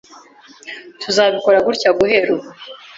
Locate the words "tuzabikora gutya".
1.01-1.89